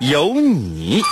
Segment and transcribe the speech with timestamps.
[0.00, 1.02] 有你。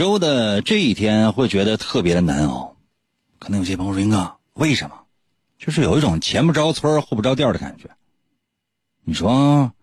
[0.00, 2.74] 周的这一天会觉得特别的难熬，
[3.38, 4.98] 可能有些朋友说：“英哥，为什么？
[5.58, 7.90] 就是有一种前不着村后不着店的感觉。”
[9.04, 9.74] 你说，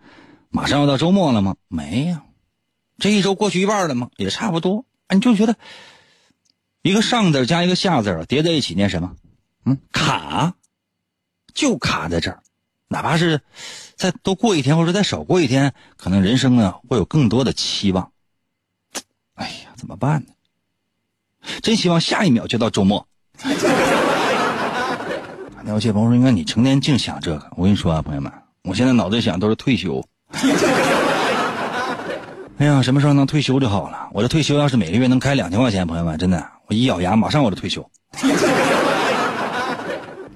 [0.49, 1.55] 马上要到周末了吗？
[1.67, 2.23] 没呀，
[2.97, 4.09] 这一周过去一半了吗？
[4.17, 4.85] 也差不多。
[5.13, 5.55] 你就觉得
[6.81, 9.15] 一个上字加一个下字叠在一起念什么？
[9.65, 10.55] 嗯，卡，
[11.53, 12.41] 就卡在这儿。
[12.87, 13.41] 哪怕是
[13.95, 18.11] 再多过一天，或者再少过一天，可能人生呢会有更多的期望。
[19.37, 20.27] 哎呀，怎么办呢？
[21.61, 23.07] 真希望下一秒就到周末。
[25.63, 28.31] 那有些朋友说：“应该你成天净想这个。”我跟你说啊，朋友们，
[28.63, 30.03] 我现在脑子里想都是退休。
[32.57, 34.09] 哎呀，什么时候能退休就好了。
[34.11, 37.87] 我这退休要是每个月能开两千块钱，朋友们，真的，我一咬牙马上我就退休。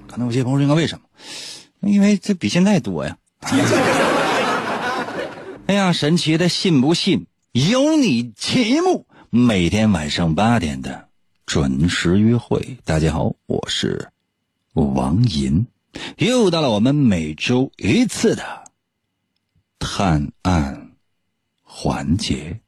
[0.06, 1.88] 可能有些朋友：“应该为什么？
[1.90, 3.16] 因为这比现在多呀。”
[5.66, 7.26] 哎呀，神奇的，信不信？
[7.52, 11.08] 有你节目，每天晚上八点的
[11.44, 12.78] 准时约会。
[12.82, 14.08] 大家好，我是
[14.72, 15.66] 王银，
[16.16, 18.64] 又到了我们每周一次的
[19.78, 20.92] 探案
[21.62, 22.58] 环节。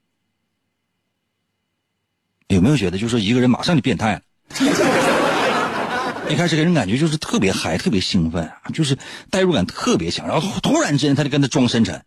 [2.49, 4.21] 有没有觉得，就是一个人马上就变态了？
[6.29, 8.99] 一开始给人感觉就是特别嗨、特别兴奋啊，就是
[9.31, 12.05] 代入感特别强，然后突然之间他就跟他装深沉。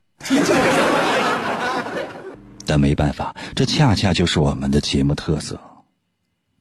[2.67, 5.59] 但没办法，这恰恰就是我们的节目特色。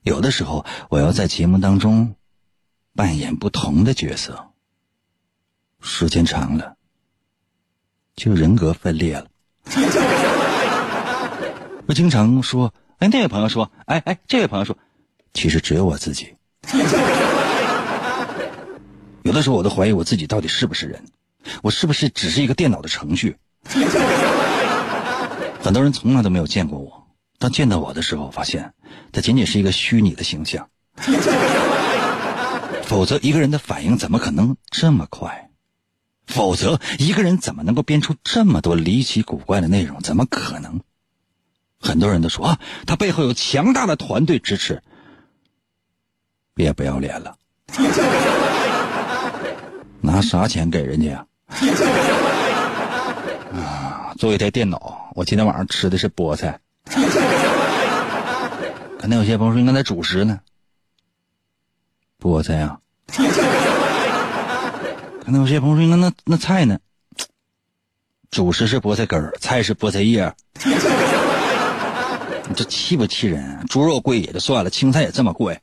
[0.03, 2.15] 有的时候，我要在节目当中
[2.94, 4.50] 扮演不同的角色，
[5.81, 6.77] 时间长了，
[8.15, 9.27] 就人格分裂了。
[11.89, 14.78] 我经常说：“哎，那位朋友说，哎哎，这位朋友说，
[15.34, 16.34] 其实只有我自己。”
[19.22, 21.05] 有的时候，我都怀疑我自己到底是不是人，
[21.62, 23.37] 我是不是只是一个电脑的程序？
[25.66, 27.09] 很多人从来都没有见过我，
[27.41, 28.72] 当见到我的时候，发现
[29.10, 30.69] 他仅仅是一个虚拟的形象。
[32.87, 35.50] 否则，一个人的反应怎么可能这么快？
[36.28, 40.00] 否则，一个人怎么能够编出这么多离奇古怪的内容？
[40.03, 40.82] 怎么可能？
[41.81, 44.84] 很多人都说啊，他背后有强大的团队支持。
[46.54, 47.37] 别不要脸了，
[50.00, 51.27] 拿啥钱给人家呀？
[53.53, 56.60] 啊，做一台电脑，我今天晚上吃的是菠菜。
[58.99, 60.38] 可能有些朋友说，应该在主食呢。
[62.21, 62.78] 菠菜啊。
[65.25, 66.78] 可能有些朋友说，应该那那菜呢？
[68.31, 70.31] 主食是菠菜根儿，菜是菠菜叶。
[72.48, 73.65] 你这气不气人？
[73.71, 75.59] 猪肉贵也就算了，青菜也这么贵。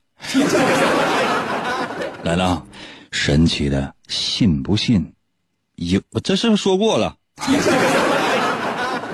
[2.23, 2.63] 来了，啊，
[3.11, 5.13] 神奇的，信不信？
[5.75, 7.15] 有，我这是说过了。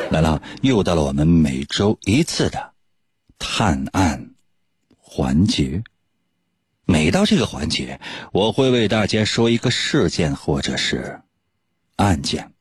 [0.10, 2.74] 来了，又到了我们每周一次的
[3.38, 4.32] 探案
[4.98, 5.84] 环节。
[6.86, 8.02] 每到这个环节，
[8.34, 11.22] 我会为大家说一个事件或者是
[11.98, 12.52] 案件，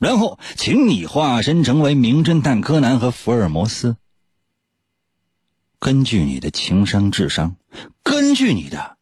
[0.00, 3.96] 然后请你化身成为名侦探柯南和福尔摩斯，
[5.78, 7.54] 根据你的情商、智商，
[8.02, 8.96] 根据你的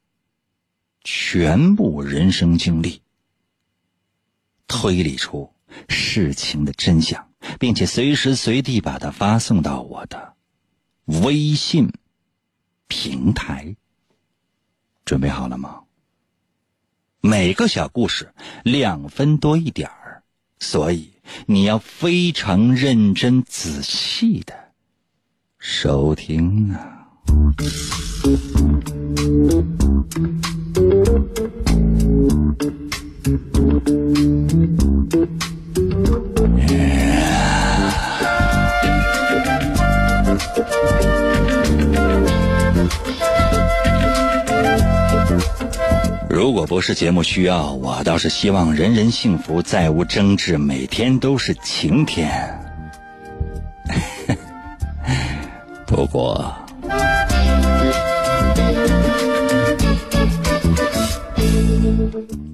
[1.03, 3.00] 全部人生经历，
[4.69, 5.50] 推理出
[5.88, 7.25] 事情的真相，
[7.59, 10.35] 并且随时随地把它发送到我的
[11.05, 11.93] 微信
[12.88, 13.77] 平台。
[15.05, 15.83] 准备好了吗？
[17.21, 20.23] 每个小故事两分多一点儿
[20.61, 21.11] 所以
[21.47, 24.55] 你要非常认真仔细的
[25.59, 26.93] 收听啊。
[46.29, 52.61] 如果不是节目需要，我倒是希望人人幸福，再无争执，每天都是晴天。
[55.87, 56.55] 不过，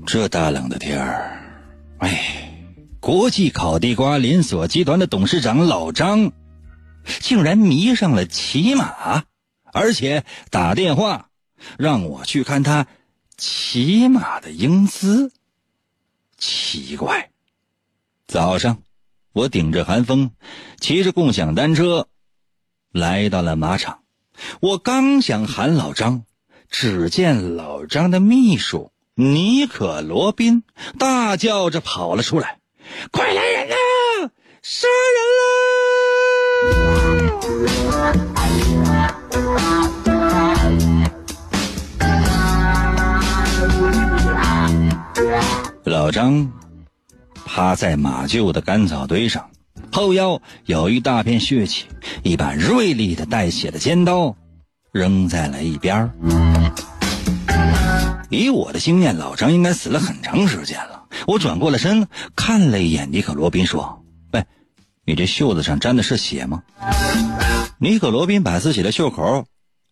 [0.06, 1.40] 这大冷的天儿，
[1.98, 2.20] 哎，
[3.00, 6.32] 国际烤地瓜连锁集团的董事长老张。
[7.20, 9.24] 竟然迷上了骑马，
[9.72, 11.28] 而且打电话
[11.78, 12.86] 让我去看他。
[13.36, 15.32] 骑马的英姿，
[16.38, 17.30] 奇怪。
[18.28, 18.82] 早上，
[19.32, 20.30] 我顶着寒风，
[20.78, 22.06] 骑着共享单车，
[22.92, 24.02] 来到了马场。
[24.60, 26.24] 我刚想喊老张，
[26.70, 30.62] 只见老张的秘书尼可罗宾
[30.98, 32.60] 大叫着跑了出来
[33.10, 33.76] ：“快来人啊！
[34.62, 35.31] 杀人！”
[45.84, 46.50] 老张
[47.44, 49.48] 趴在马厩的干草堆上，
[49.90, 51.84] 后腰有一大片血迹，
[52.22, 54.34] 一把锐利的带血的尖刀
[54.90, 56.10] 扔在了一边
[58.30, 61.04] 以我的经验，老张应该死了很长时间了。
[61.26, 64.01] 我转过了身，看了一眼尼可罗宾，说：“，
[65.04, 66.62] 你这袖子上沾的是血吗？”
[67.78, 69.46] 尼可罗宾把自己的袖口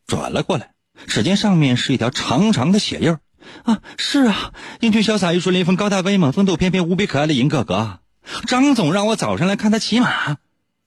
[0.06, 0.72] 转了过来，
[1.06, 3.16] 只见上面是一条长长的血印。
[3.64, 8.00] 啊，是啊，英俊潇洒、玉树临风、高大威猛、风度翩翩、无比可爱的银哥哥，
[8.46, 10.36] 张总让我早上来看他骑马。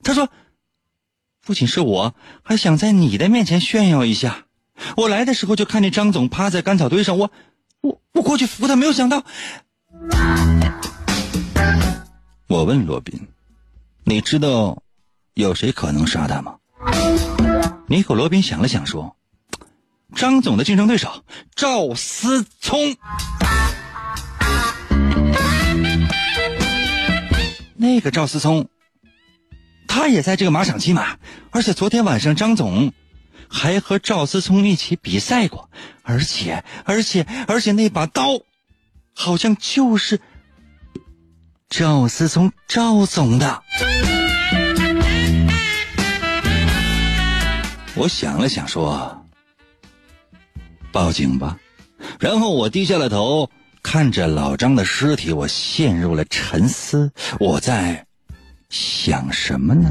[0.03, 0.29] 他说，
[1.43, 4.45] 不仅是我，还想在你的面前炫耀一下。
[4.95, 7.31] 我来的时候就看见张总趴在干草堆上，我，
[7.81, 9.25] 我，我过去扶他，没有想到。
[12.47, 13.27] 我问罗宾，
[14.05, 14.83] 你知道
[15.33, 16.57] 有谁可能杀他吗？
[17.87, 19.15] 尼可罗宾想了想说。
[20.13, 21.23] 张总的竞争对手
[21.55, 22.95] 赵思聪，
[27.75, 28.67] 那个赵思聪，
[29.87, 31.17] 他也在这个马场骑马，
[31.49, 32.93] 而且昨天晚上张总
[33.47, 35.69] 还和赵思聪一起比赛过，
[36.03, 38.41] 而且而且而且那把刀，
[39.15, 40.19] 好像就是
[41.75, 43.63] 赵思聪赵总的。
[47.95, 49.19] 我想了想说。
[50.91, 51.57] 报警吧！
[52.19, 53.49] 然后我低下了头，
[53.81, 57.11] 看着老张的尸体，我陷入了沉思。
[57.39, 58.05] 我在
[58.69, 59.89] 想什么呢？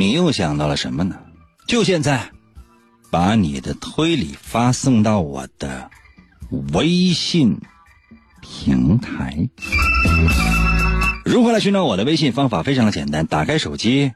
[0.00, 1.14] 你又想到了什么呢？
[1.66, 2.30] 就现在，
[3.10, 5.90] 把你的推理发送到我的
[6.72, 7.60] 微信。
[8.40, 9.50] 平台
[11.22, 12.32] 如何来寻找我的微信？
[12.32, 14.12] 方法非常的简单，打开手机，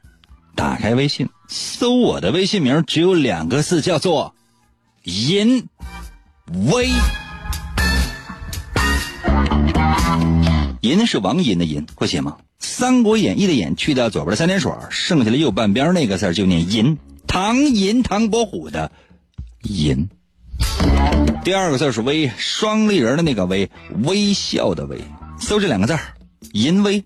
[0.55, 4.33] 打开微信，搜我的微信名，只有两个字，叫做
[5.05, 5.67] “淫
[6.71, 6.89] 微”。
[10.85, 12.37] 银是王银的银，会写吗？
[12.59, 16.95] 《三国演义》的演去掉左边的三点水，剩下的右半边那个字就念淫。
[17.25, 18.91] 唐寅，唐伯虎的
[19.63, 20.07] 银。
[21.43, 23.71] 第二个字是微，双立人的那个微，
[24.03, 25.01] 微笑的微。
[25.39, 26.13] 搜这两个字儿，
[26.53, 27.03] 淫微。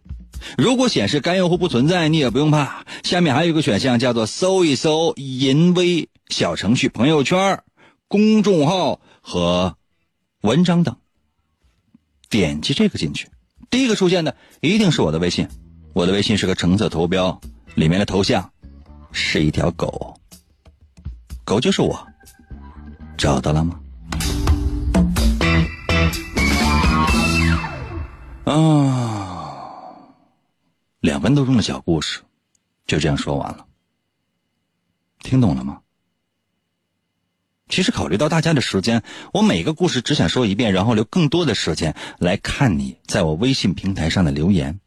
[0.57, 2.86] 如果显示该用户不存在，你也不用怕。
[3.03, 7.63] 下面还有一个选项叫做搜一搜淫微小程序、朋友圈、
[8.09, 9.77] 公众号和
[10.41, 10.98] 文章等。
[12.29, 13.27] 点击这个进去，
[13.69, 15.47] 第一个出现的一定是我的微信。
[15.93, 17.39] 我的微信是个橙色图标，
[17.75, 18.51] 里面的头像
[19.11, 20.15] 是一条狗，
[21.43, 22.07] 狗就是我。
[23.17, 23.79] 找到了吗？
[28.45, 29.97] 啊，
[31.01, 32.21] 两分多钟的小故事，
[32.88, 33.65] 就这样说完了。
[35.19, 35.81] 听懂了吗？
[37.69, 44.79] 其实考虑到大家的时间，我每个故事只想说一遍，然后留更多的时间来看你在我微信平台上的留言，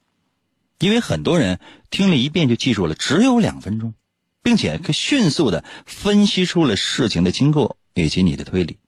[0.78, 3.94] 因为很多人听了一遍就记住了，只有两分钟，
[4.42, 7.78] 并且可迅速的分析出了事情的经过。
[7.94, 8.78] 以及你的推理，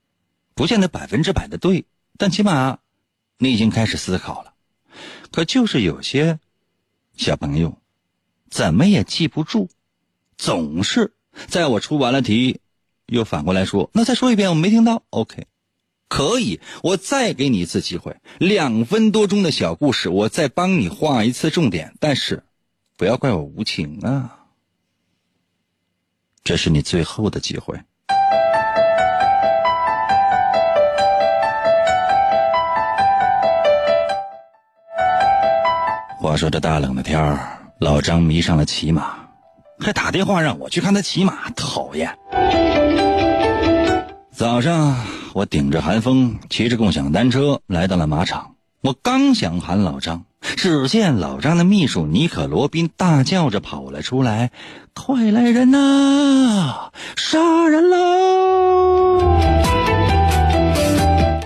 [0.55, 1.85] 不见得百分之百的对，
[2.17, 2.79] 但起码
[3.37, 4.55] 你已经开始思考了。
[5.31, 6.39] 可就是有些
[7.15, 7.77] 小朋友
[8.49, 9.69] 怎么也记不住，
[10.39, 11.13] 总是
[11.49, 12.61] 在我出完了题，
[13.07, 15.03] 又反过来说：“那再说一遍，我没听到。
[15.11, 15.47] ”OK，
[16.09, 21.95] 可以，我再给你一次机会，两分多钟的小故事，我再帮你画一次重点。
[22.01, 22.43] 但是
[22.97, 24.39] 不要怪我无情啊，
[26.43, 27.79] 这是你最后的机会。
[36.19, 39.29] 话说这大冷的天儿，老张迷上了骑马，
[39.79, 42.17] 还打电话让我去看他骑马，讨厌。
[44.37, 44.97] 早上
[45.33, 48.57] 我顶着寒风，骑着共享单车来到了马场。
[48.81, 50.25] 我刚想喊老张，
[50.57, 54.51] 只见老张的秘书尼可罗宾大叫着跑了出来
[54.93, 56.91] ：“快来人呐！
[57.15, 59.41] 杀人喽！”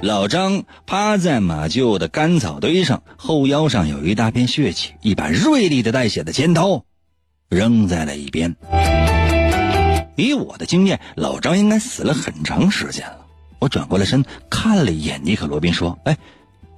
[0.00, 6.82] 老张趴在马厩的干草堆上，后腰上有一大片血迹，一把锐利的带血的尖刀
[7.50, 8.56] 扔在了一边。
[10.24, 13.26] 以我的经验，老张应该死了很长时间了。
[13.58, 16.16] 我转过了身，看了一眼尼可罗宾，说：“哎。”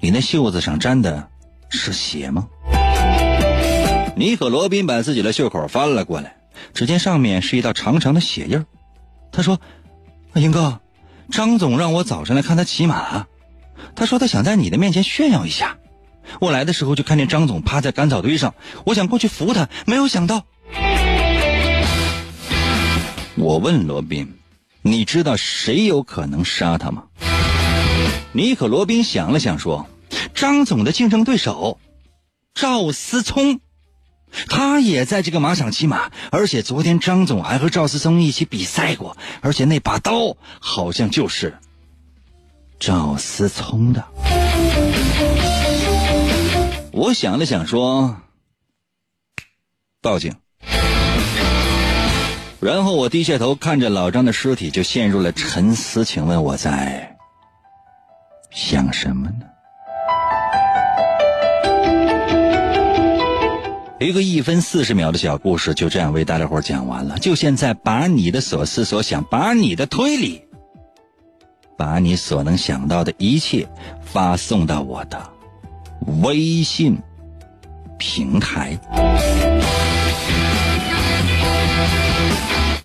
[0.03, 1.29] 你那袖子上沾的
[1.69, 2.49] 是血吗？
[4.17, 6.37] 尼可罗宾把自己的袖口翻了过来，
[6.73, 8.65] 只见上面是一道长长的血印
[9.31, 9.61] 他说
[10.33, 10.81] ：“英哥，
[11.31, 13.27] 张总让我早上来看他骑马，
[13.95, 15.77] 他说他想在你的面前炫耀一下。
[16.41, 18.55] 我来的时候就看见张总趴在干草堆上，
[18.87, 20.47] 我想过去扶他，没有想到。”
[23.41, 24.35] 我问罗宾
[24.83, 27.05] ：“你知道谁有可能杀他吗？”
[28.33, 29.89] 尼可罗宾想了想说
[30.35, 31.81] ：“张总的竞争对手，
[32.53, 33.61] 赵思聪，
[34.49, 41.57] 他也在这个马场骑马，而且昨天张总还和赵思聪一起比赛过，而且那把刀好像就是
[42.79, 44.05] 赵思聪的。”
[46.93, 48.21] 我想了想说
[50.03, 50.35] ：“报警。”
[52.61, 56.05] 然后我低下头看着老张的尸体，就陷入了沉思。
[56.05, 57.17] 请问我在？
[58.51, 59.47] 想什么呢？
[64.01, 67.19] 一个一分四十秒的小故事就这样为大家伙讲完了。
[67.19, 70.43] 就现在，把你的所思所想，把你的推理，
[71.79, 73.69] 把你所能想到的一切
[74.03, 75.31] 发送到我的
[76.23, 76.99] 微信
[77.99, 78.79] 平台。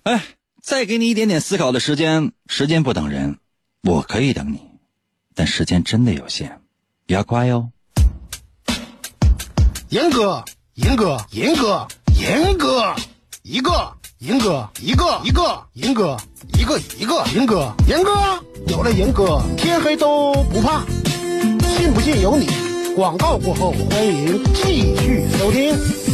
[0.06, 0.22] 哎，
[0.62, 3.38] 再给你一点点思考的时间，时间不等人，
[3.82, 4.60] 我可以等你。
[5.34, 6.60] 但时间真的有限，
[7.08, 7.70] 要乖哦！
[9.88, 10.44] 严哥，
[10.74, 11.88] 严哥，严哥，
[12.20, 12.94] 严哥，
[13.42, 16.16] 一个，严哥，一个，一个，严哥，
[16.54, 18.12] 一个，一个，严哥，严哥，
[18.68, 20.86] 有了严哥，天黑都不怕，
[21.76, 22.46] 信不信由你。
[22.94, 26.05] 广告过后，欢迎继续收听。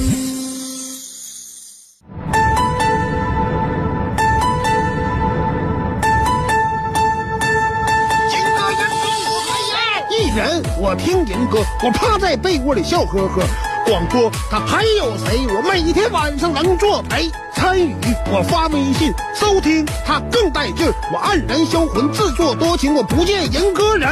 [10.83, 13.41] 我听银哥，我趴在被窝里笑呵呵。
[13.87, 15.47] 广播他还有谁？
[15.47, 17.95] 我每天晚上能作陪参与，
[18.33, 20.93] 我发微信收听他更带劲儿。
[21.13, 24.11] 我黯然销魂，自作多情，我不见银哥人。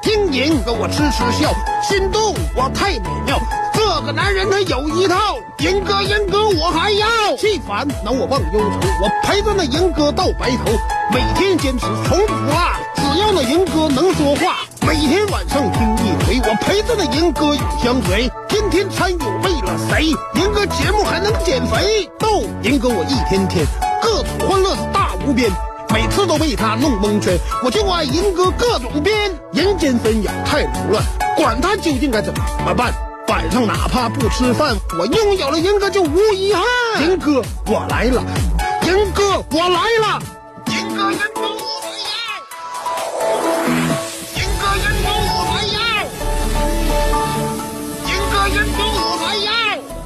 [0.00, 3.38] 听银哥我痴痴笑，心动我太美妙。
[3.74, 7.36] 这个男人他有一套，银哥银哥我还要。
[7.36, 10.72] 气烦恼我忘忧愁，我陪着那银哥到白头，
[11.12, 12.81] 每天坚持从不落。
[12.96, 14.60] 只要那银哥能说话。
[14.86, 18.30] 每天晚上听一回，我陪着那银哥永相随。
[18.48, 20.06] 天天参与为了谁？
[20.34, 22.10] 银哥节目还能减肥？
[22.18, 23.64] 逗银哥我一天天
[24.02, 25.50] 各种欢乐大无边，
[25.92, 27.38] 每次都被他弄蒙圈。
[27.64, 29.14] 我就爱银哥各种编，
[29.52, 31.02] 人间纷扰太凌乱，
[31.36, 32.92] 管他究竟该怎么办。
[33.28, 36.64] 晚上哪怕不吃饭，我拥有了银哥就无遗憾。
[37.02, 38.22] 银哥我来了，
[38.86, 40.20] 银哥我来了，
[40.66, 41.10] 银哥
[44.36, 44.66] 银哥。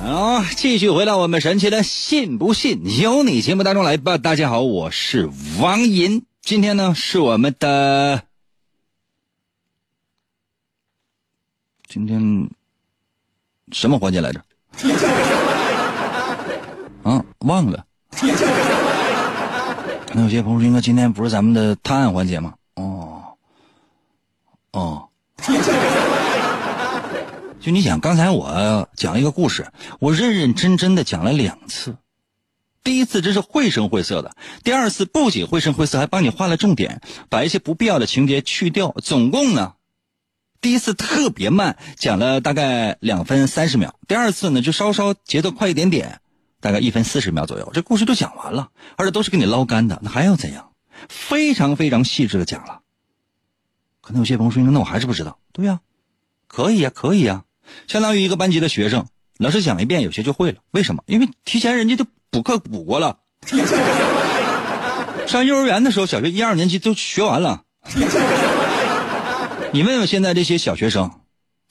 [0.02, 4.18] 好，继续回到我们神奇的“信不信由你”节目当中来吧。
[4.18, 5.28] 大家好，我是
[5.58, 8.22] 王银，今天呢是我们的
[11.88, 12.48] 今天
[13.72, 14.40] 什么环节来着？
[17.02, 17.84] 啊，忘了。
[20.12, 22.54] 那有些朋友说：“应该今天不是咱们的探案环节吗？”
[24.76, 25.08] 哦，
[27.58, 29.66] 就你想，刚才我讲了一个故事，
[30.00, 31.96] 我认认真真的讲了两次。
[32.84, 38.94] 第一次真是绘声绘色的，第二次不仅绘声绘色，还帮你画了重点，把一些不必要的情节去掉。
[39.02, 39.72] 总共呢，
[40.60, 46.20] 第一次特别慢，讲了大概两分三十秒；第二次呢就稍稍节奏快一点点，
[46.60, 49.98] 大概一分四十秒左右，这故事就讲完了，而且都是给你捞干的。
[50.02, 50.72] 那还要怎样？
[51.08, 52.80] 非常非常细致的讲了。
[54.06, 55.80] 可能有些朋友说：“那我还是不知道。”对呀，
[56.46, 57.42] 可以呀，可以呀。
[57.88, 60.58] 相当于一个班级的学生，老师讲一遍，有些就会了。
[60.70, 61.02] 为什么？
[61.06, 63.18] 因为提前人家就补课补过了。
[65.26, 67.64] 上幼儿园的时候，小学一二年级都学完了。
[69.72, 71.10] 你问问现在这些小学生，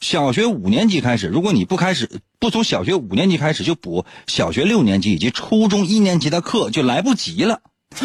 [0.01, 7.61] 小学五年级开始，如果你不开始不从小学五年级开始就补小学六年级以及初中一年级的课，就来不及了。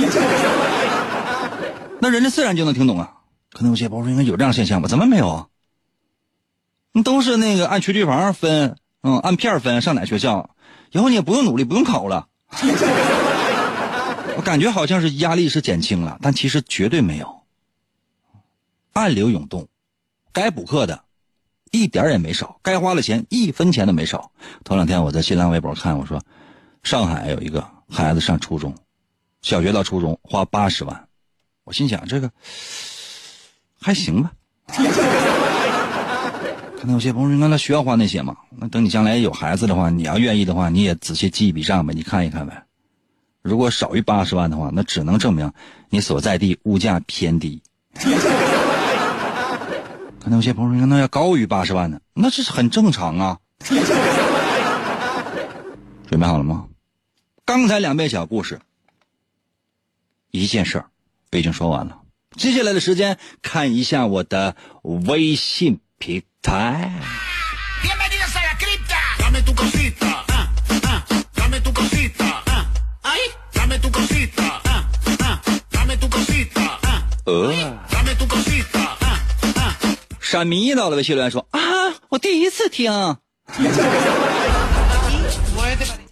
[1.99, 3.15] 那人家自然就能听懂啊。
[3.52, 4.88] 可能有些朋友说应该有这样现象吧？
[4.88, 5.47] 怎么没有啊？
[6.92, 10.50] 你都是那个按学区房分，嗯，按片分上哪学校，
[10.90, 12.28] 以后你也不用努力，不用考了。
[14.37, 17.42] 我感觉好像是压力是减轻了，但其实绝对没有。
[18.92, 19.69] 暗流涌动，
[20.33, 21.04] 该补课的，
[21.71, 24.33] 一点也没少；该花的钱，一分钱都没少。
[24.64, 26.21] 头两天我在新浪微博看，我说，
[26.83, 28.75] 上海有一个孩子上初中，
[29.42, 31.09] 小学到初中花八十万，
[31.62, 32.33] 我心想这个
[33.81, 34.33] 还行吧。
[36.81, 38.37] 可能有些朋友说，那需要花那些吗？
[38.57, 42.65] 那等你将来有孩子的话，你要愿意的话，你也仔细记一笔账呗，你看一看呗。
[43.43, 45.53] 如果少于八十万的话，那只能证明
[45.91, 47.63] 你所在地物价偏低。
[50.23, 52.01] 可能有些朋友说，那要高于八十万呢？
[52.15, 53.39] 那这是很正常啊。
[56.09, 56.67] 准备好了吗？
[57.45, 58.61] 刚才两遍小故事，
[60.31, 60.87] 一件事儿，
[61.33, 61.99] 我已经说完了。
[62.37, 66.93] 接下来的时间，看一下我的微信平台。
[77.27, 77.53] 呃，
[80.21, 81.61] 闪迷到了微信留言说啊，
[82.09, 82.91] 我第一次听，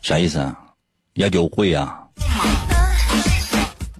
[0.02, 0.56] 啥意思啊？
[1.14, 2.00] 要优惠啊？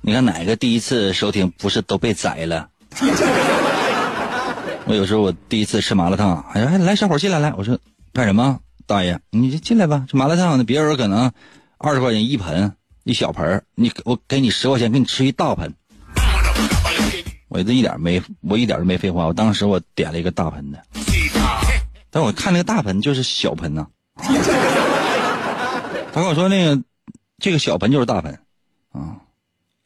[0.08, 2.70] 你看哪个第一次收听不是都被宰了？
[4.88, 7.78] 我有时候我第一次吃麻辣烫，哎呀，来小伙进来来，我说
[8.14, 8.60] 干什么？
[8.86, 10.06] 大爷，你就进来吧。
[10.08, 11.30] 这麻辣烫，别人可能
[11.76, 12.72] 二十块钱一盆，
[13.04, 15.74] 一小盆你我给你十块钱，给你吃一大盆。
[17.48, 19.26] 我这一点没，我一点都没废话。
[19.26, 20.82] 我当时我点了一个大盆的，
[22.08, 23.86] 但我看那个大盆就是小盆呐。
[24.16, 24.32] 他
[26.14, 26.82] 跟我说那个
[27.38, 28.38] 这个小盆就是大盆
[28.92, 29.18] 啊。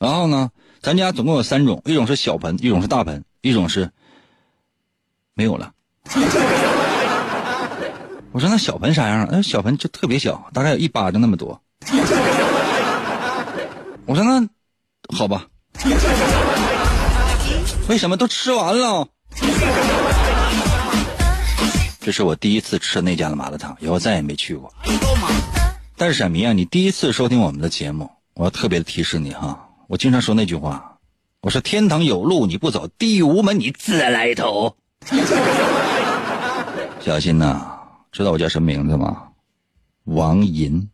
[0.03, 3.89] 然后呢，咱家总共有三种，一种是小盆，一种是大盆，一种是
[5.33, 5.71] 没有了。
[8.33, 9.29] 我说那小盆啥样？
[9.31, 11.63] 那小盆就特别小，大概有一巴掌那么多。
[14.05, 14.45] 我说那
[15.17, 15.47] 好吧。
[17.89, 19.07] 为什么都吃完了？
[22.01, 24.75] 这是我第一次吃那家的麻辣烫，以后再也没去过。
[25.97, 30.97] 但是闪迷啊，你第一次收听我们的节目，我要特别的提示你哈，我经常说那句话，
[31.43, 34.75] 我说天堂有路你不走，地狱无门你自来投。
[36.99, 37.61] 小心呐，
[38.11, 39.25] 知道我叫什么名字吗？
[40.05, 40.89] 王银。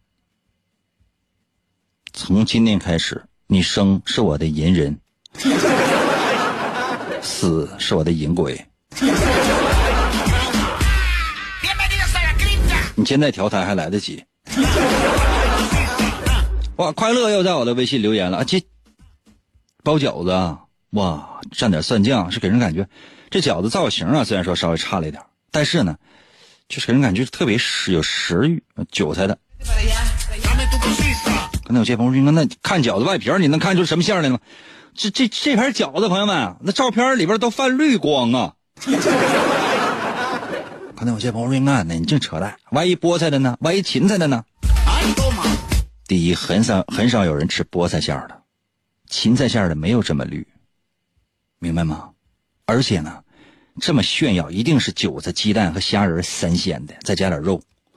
[2.12, 4.98] 从今天开始，你生是我的银人。
[7.22, 8.60] 死是我的银鬼。
[12.96, 14.24] 你现在调台还来得及。
[16.78, 18.44] 哇，快乐又在我的微信留言了啊！
[18.44, 18.60] 这
[19.84, 20.60] 包饺子啊，
[20.90, 22.88] 哇，蘸点蒜酱是给人感觉，
[23.30, 25.96] 这饺子造型啊，虽然说稍微差了一点，但是呢，
[26.68, 29.38] 就是给人感觉特别食有食欲，韭菜的。
[31.64, 34.38] 刚才有些朋友说，那看饺子外皮，你能看出什么馅来吗？
[34.94, 38.54] 这这这盘饺子，朋友们，那照片里边都泛绿光啊！
[40.96, 43.56] 刚才有些朋友说：“那，你净扯淡，万一菠菜的呢？
[43.60, 44.42] 万一芹菜的呢？”
[46.08, 48.42] 第一，很少很少有人吃菠菜馅的，
[49.08, 50.46] 芹菜馅的没有这么绿，
[51.58, 52.10] 明白吗？
[52.66, 53.24] 而且呢，
[53.80, 57.62] 这么炫耀，一定是韭菜、鸡蛋和虾仁三鲜的，再加点肉，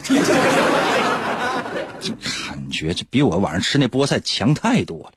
[2.48, 5.12] 感觉这比我晚上吃那菠菜强太多了。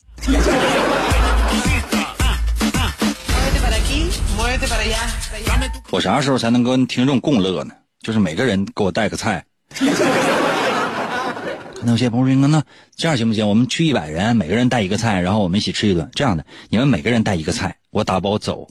[5.90, 7.72] 我啥时候才能跟听众共乐呢？
[8.00, 9.44] 就是每个人给我带个菜。
[11.86, 12.62] 那有些朋友说：“那
[12.96, 13.46] 这样行不行？
[13.46, 16.10] 我们去一百人，每个人带一个菜，然后我们一起吃一顿。
[16.14, 18.66] 这样的，你们每个人带一个菜，我打包走。”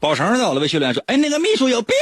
[0.00, 1.96] 宝成到了，微信留言说：“哎，那个秘书有病。”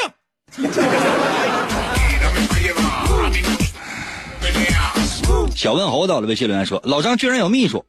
[5.55, 7.85] 小问猴到了，微信留言说：“老张居然有秘书。”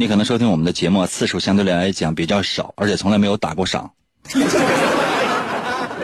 [0.00, 3.92] 你可能收听我们的节目次数相对来讲比较少，而且从来没有打过赏，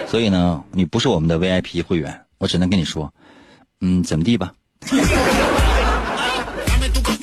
[0.07, 3.11] 所以呢，你不是我们的 VIP 会员，我只能跟你说，
[3.81, 4.53] 嗯，怎么地吧？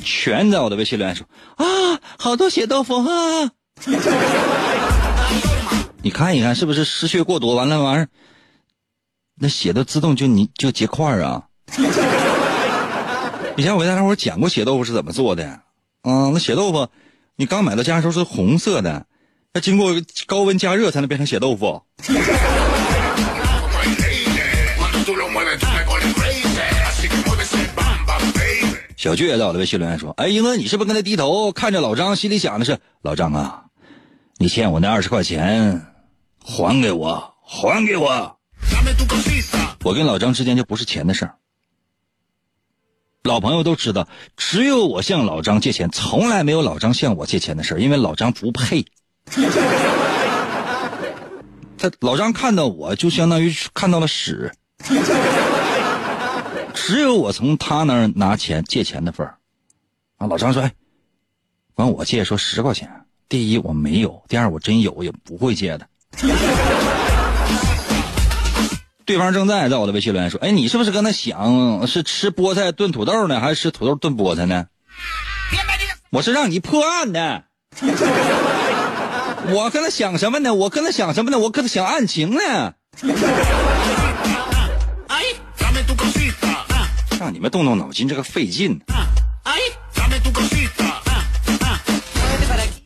[0.03, 3.51] 全在我的微信留言说啊，好多血豆腐啊！
[6.01, 7.53] 你看一看是不是失血过多？
[7.53, 8.07] 完了玩意儿，
[9.35, 11.43] 那血都自动就你就结块啊！
[13.57, 15.59] 以前我给大家伙讲过血豆腐是怎么做的。
[16.03, 16.89] 嗯，那血豆腐，
[17.37, 19.05] 你刚买到家的时候是红色的，
[19.53, 19.93] 要经过
[20.25, 21.81] 高温加热才能变成血豆腐。
[28.97, 33.63] 小倔在我的微信留言说：“哎，英哥，你是不是跟他低头看着老张，心里想的是老张啊，
[34.37, 35.85] 你欠我那二十块钱，
[36.41, 38.37] 还给我，还给我。
[39.83, 41.35] 我跟老张之间就不是钱的事儿，
[43.23, 48.85] 老朋友都知道，只有我向老张借钱，从来没有老张向我借钱的事，因为老张不配。
[51.77, 54.51] 他老张看到我就相当于看到了屎。”
[56.73, 59.37] 只有我从他那儿拿钱借钱的份儿，
[60.17, 60.73] 啊，老张说：“哎，
[61.73, 62.91] 管我借说十块钱。
[63.29, 65.87] 第一我没有，第二我真有也不会借的。”
[69.05, 74.65] 对方正在在我的微信留言说：“哎，你是不是跟他想是吃菠菜炖土豆呢，还是吃土豆炖菠菜呢？”
[76.11, 77.43] 我是让你破案的。
[79.49, 80.53] 我跟他想什么呢？
[80.53, 81.39] 我跟他想什么呢？
[81.39, 82.73] 我跟他想案情呢。
[87.19, 88.79] 让你们动动脑筋，这个费劲。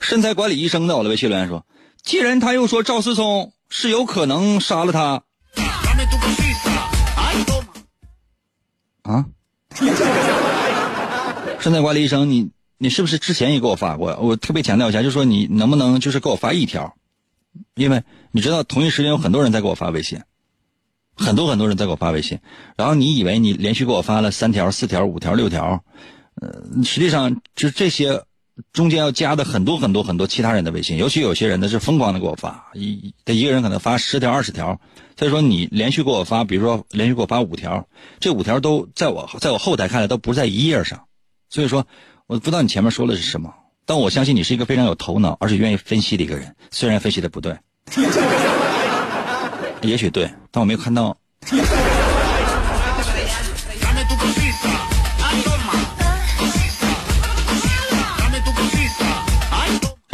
[0.01, 1.65] 身材管理医生在我的微信留言说
[2.01, 5.23] ：“既然他又说赵思聪是有可能杀了他，
[9.08, 9.26] 啊？
[11.60, 14.15] 身材管理医生，你你是不是之前也给我发过？
[14.22, 16.96] 我特别强调一下，就说你能不能就是给我发一条，
[17.76, 20.22] 因为你知道同一时间有很多人在给我发微信。”
[21.20, 22.38] 很多很多人在给我发微信，
[22.76, 25.84] 然后你以为你连续给我发了三条、四条、五条、六条，
[26.36, 28.22] 呃，实际上就这些
[28.74, 34.80] 中间要加的很多很多很多其他人的微信，尤其有些人呢是疯狂的给我发，一他一个人可能发十条、二十条，
[35.17, 37.88] 所以说你连续给我发，比如说连续给我发五条，
[38.20, 41.06] 这五条都在我在我后台看来都不在一页上，
[41.50, 41.86] 所以说
[42.26, 43.54] 我不知道你前面说的是什么，
[43.86, 47.58] 但我相信你是一个非常有头脑而且愿意分析的一个人，虽然分析的不对。
[49.84, 51.15] 也许对，但我没有看到。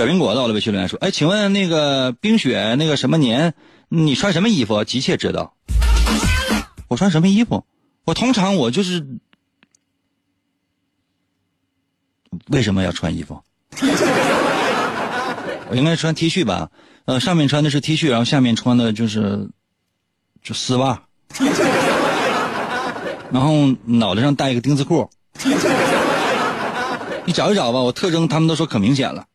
[0.04, 3.54] 小苹果到了，微信留言说：“哎，请问那个冰雪那个什么年，
[3.88, 4.84] 你穿什么衣服？
[4.84, 5.54] 急切知道。
[6.90, 7.66] 我穿什么衣服？
[8.04, 9.08] 我通常我就是
[12.48, 13.42] 为什么要穿衣服？
[15.70, 16.70] 我应该穿 T 恤吧？
[17.06, 19.50] 呃，上面穿的是 T 恤，然后下面穿的就是。”
[20.44, 21.02] 就丝袜，
[23.32, 25.10] 然后脑袋上戴一个钉子裤，
[27.24, 27.80] 你找一找吧。
[27.80, 29.26] 我特征他们都说可明显了。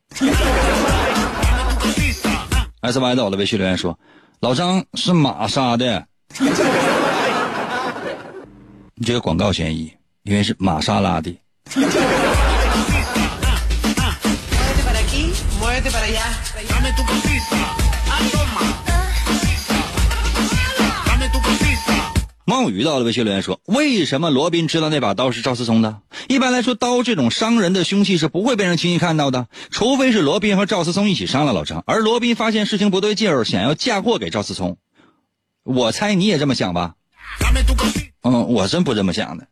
[2.80, 3.96] S Y 到了微信留言说
[4.40, 6.04] ：“老张是玛莎的。”
[8.94, 9.92] 你这个广告嫌疑，
[10.24, 11.38] 因为是玛莎拉蒂。
[22.58, 26.00] 冒雨到了微信留言说：“为什么罗宾知道那把刀是赵思聪的？
[26.26, 31.84] 一般来说，刀这种伤人的凶器是不会被人轻易看到的，除非是罗宾和赵思聪一起伤了老张。
[31.86, 34.76] 而罗宾发现事情不对劲儿，想要嫁祸给赵思聪。
[35.62, 36.94] 我猜你也这么想吧？
[38.22, 39.46] 嗯，我真不这么想的。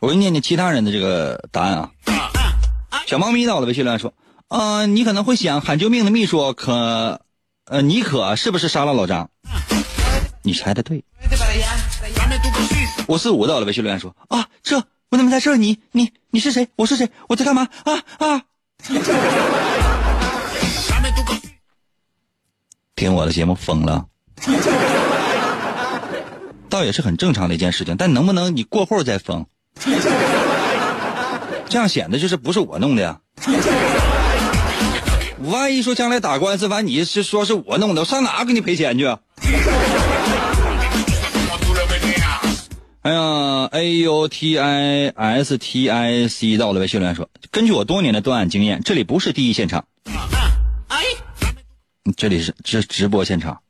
[0.00, 1.90] 我给你念念其他人的这个答案啊。
[3.06, 4.12] 小猫咪到了微信留言说：
[4.48, 7.22] 啊，你可能会想喊救命的秘书可。”
[7.70, 9.28] 呃，你可是不是杀了老张？
[10.42, 11.04] 你猜的对。
[13.06, 14.76] 我是五到了，微信留言说啊，这
[15.10, 15.56] 我怎么在这？
[15.56, 16.68] 你你你是谁？
[16.76, 17.10] 我是谁？
[17.28, 17.68] 我在干嘛？
[17.84, 18.42] 啊啊！
[22.96, 24.06] 听我的节目疯了，
[26.68, 27.96] 倒也是很正常的一件事情。
[27.96, 29.46] 但能不能你过后再疯？
[31.68, 33.20] 这样显得就是不是我弄的呀。
[35.44, 39.06] 万一说将来打官司，完你是说是我弄的，我上哪给你赔钱去？
[43.02, 43.20] 哎呀
[43.70, 49.84] ，A U T I S T I C 到了微信留言说，根据我多年的断案经验，这里不是第一现场，
[52.16, 53.60] 这里是这直播现场。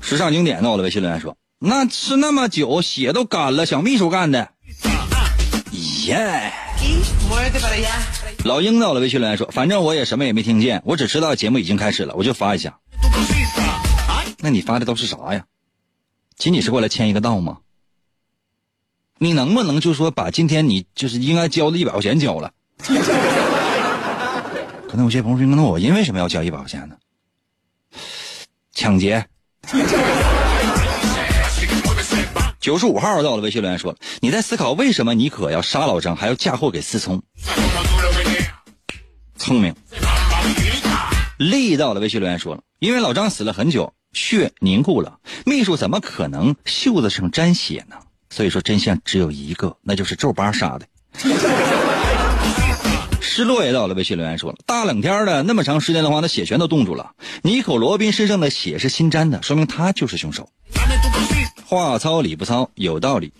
[0.00, 4.48] 时尚经典到了微信留言说，那吃那么久，血都干了，小秘书干的。
[6.06, 6.52] 耶。
[8.46, 12.78] 老鹰到了，微信留言说：“反正我也什么也没听见，我只知道节目已经开始了，我就发一下。
[14.38, 15.44] 那你发的都是啥呀？
[16.36, 17.58] 仅仅是过来签一个到吗？
[19.18, 22.52] 你能不能就说把今天你就是应该交的一百块钱交了？
[24.88, 26.96] 可能有些朋友说，那我因为什么要交一百块钱呢？
[28.72, 29.26] 抢劫。”
[32.60, 37.20] 九十五号到了，微信留言说，你在思考为什么你可要杀老张，还要嫁祸给思聪？
[39.36, 39.74] 聪明。
[41.38, 47.96] 力到了，微信留言说了，因为老张死了很久，血凝固了，秘书怎么可能袖子上沾血呢？
[48.30, 50.86] 所以说真相只有一个，那就是皱巴杀的。
[53.20, 57.12] 失落也到了，微信留言说了，大冷天的那么长时间的话，那血全都冻住了。
[57.42, 60.48] 尼可罗宾身上的血是新沾的，说明他就是凶手。
[61.66, 63.32] 话糙理不糙，有道理。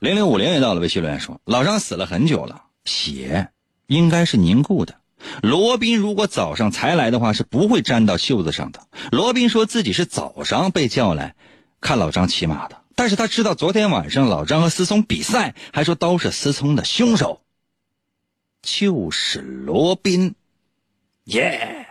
[0.00, 3.48] 零零五零也到了，微信留言说，老张死了很久了，血
[3.86, 4.96] 应该是凝固的。
[5.42, 8.86] 罗宾如果早上才来的话，是不会粘到袖子上的。
[9.10, 11.34] 罗宾说自己是早上被叫来
[11.80, 12.82] 看老张骑马的。
[12.94, 17.42] 但是他知道昨天晚上老张和思聪比赛，还说都是思聪的凶手，
[18.62, 20.34] 就是罗宾，
[21.24, 21.86] 耶！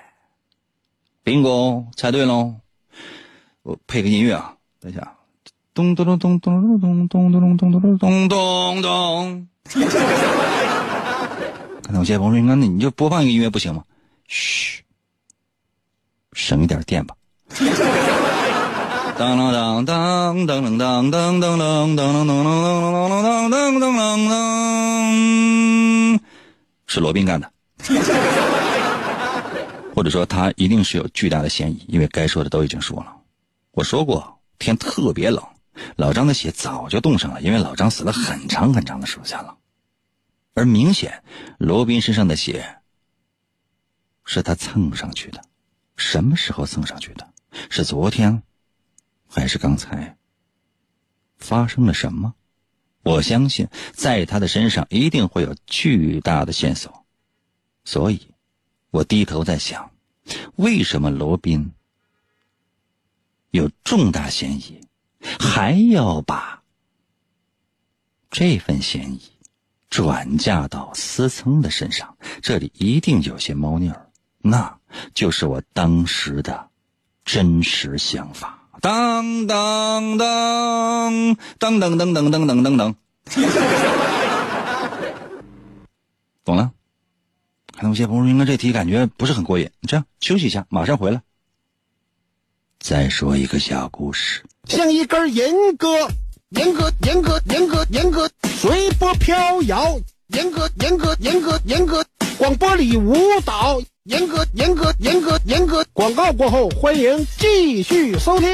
[1.23, 2.55] 宾果猜对喽！
[3.62, 5.15] 我配个音乐啊，等一下，
[5.73, 9.47] 咚咚咚咚咚咚咚咚咚咚咚咚咚咚。
[11.95, 13.81] 看到我说：“那你就播放一个音乐不行吗？”
[14.27, 14.81] 嘘，
[16.34, 17.15] 省一点电吧。
[19.17, 26.19] 当当当当当当当当当当当当当当当当当，
[26.86, 27.49] 是罗宾干的，
[29.95, 33.15] 或者说他一定是有巨大的嫌疑，因为该说的都已经说了。
[33.71, 35.41] 我说过天特别冷，
[35.95, 39.55] 老张的血早就冻上了，因为老张死了很长很长的时间了，
[40.55, 41.23] 而明显
[41.59, 42.81] 罗宾身上的血
[44.23, 45.45] 是他蹭上去的，
[45.95, 47.31] 什么时候蹭上去的？
[47.69, 48.41] 是昨天。
[49.27, 50.17] 还是刚才
[51.37, 52.33] 发生了什么？
[53.03, 57.05] 我相信在他的身上一定会有巨大的线索，
[57.83, 58.31] 所以，
[58.91, 59.91] 我低头在想，
[60.55, 61.73] 为什么罗宾
[63.51, 64.79] 有重大嫌疑，
[65.37, 66.63] 还要把
[68.29, 69.35] 这份嫌疑
[69.89, 72.17] 转嫁到思聪的身上？
[72.41, 74.78] 这里一定有些猫腻儿，那
[75.13, 76.69] 就是我当时的
[77.24, 78.60] 真实想法。
[78.82, 82.95] 当当当当当当当当当当当，
[86.43, 86.71] 懂了？
[87.71, 91.21] 看到有些朋友应该这题感觉不是很过瘾，这样休息一下，马上回来。
[92.80, 96.08] 再说一个小故事，像一根严歌，
[96.50, 102.03] 严歌，严歌，严歌，严歌，随波飘摇，严格，严格，严格，严格，
[102.37, 103.15] 广播里舞
[103.45, 103.81] 蹈。
[104.05, 105.83] 严格，严格，严格，严格。
[105.91, 108.49] 广告过后，欢迎继续收听。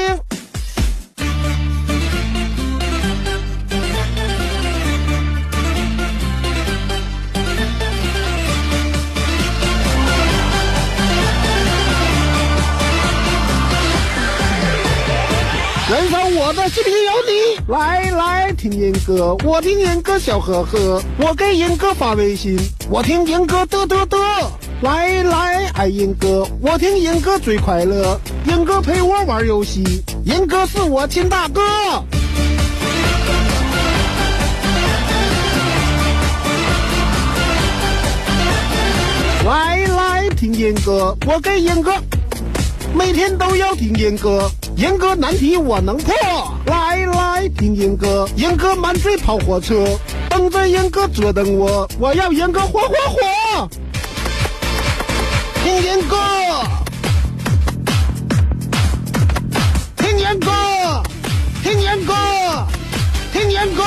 [15.90, 16.21] 燃烧
[16.52, 22.58] 我的视频有你，来来听严哥，我听严哥笑呵呵，我给严哥发微信，
[22.90, 24.18] 我听严哥嘚嘚嘚。
[24.82, 28.20] 来来，爱英哥，我听英哥最快乐。
[28.46, 31.62] 英哥陪我玩游戏，英哥是我亲大哥。
[39.46, 41.94] 来来听英哥，我给英哥
[42.94, 46.12] 每天都要听英哥，严哥难题我能破。
[46.66, 49.84] 来来听严哥，严哥满嘴跑火车，
[50.28, 53.68] 等着严哥折腾我，我要严哥火火火。
[55.62, 56.16] 听严哥，
[59.96, 60.50] 听严哥，
[61.62, 62.14] 听严哥，
[63.32, 63.82] 听严哥，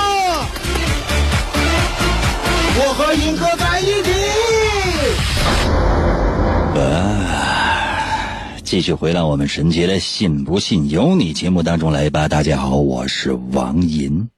[2.78, 4.10] 我和严哥在一起。
[6.76, 7.35] 呃，
[8.66, 12.28] 继续回到我们神奇的“信不信由你”节目当中来吧。
[12.28, 14.32] 大家好，我是王银，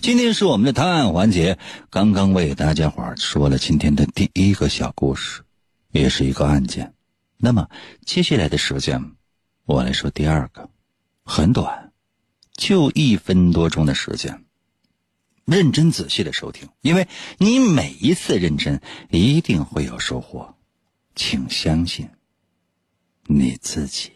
[0.00, 1.58] 今天是我们的探案环节。
[1.90, 5.42] 刚刚为大家伙说了今天的第一个小故事。
[5.90, 6.94] 也是一个案件，
[7.36, 7.68] 那么
[8.04, 9.12] 接下来的时间，
[9.64, 10.70] 我来说第二个，
[11.24, 11.90] 很短，
[12.56, 14.44] 就一分多钟的时间。
[15.44, 20.54] 认真仔细的收听，因为你每一次认真，一定会有收获，
[21.16, 22.08] 请相信
[23.30, 24.10] 你自己。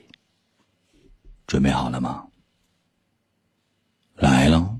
[1.46, 2.24] 准备好了吗？
[4.16, 4.78] 来喽！